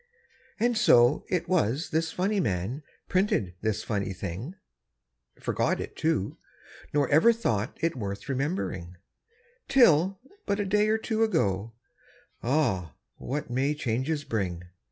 [0.59, 4.55] And so it was this funny man Printed this funny thing
[5.39, 6.39] Forgot it, too,
[6.91, 8.95] nor ever thought It worth remembering,
[9.67, 11.73] Till but a day or two ago.
[12.41, 12.95] (Ah!
[13.17, 14.63] what may changes bring!)